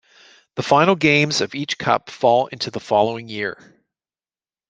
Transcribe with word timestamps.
The 0.55 0.63
final 0.63 0.95
games 0.95 1.41
of 1.41 1.53
each 1.53 1.77
Cup 1.77 2.09
fall 2.09 2.47
into 2.47 2.71
the 2.71 2.79
following 2.79 3.27
year. 3.27 3.75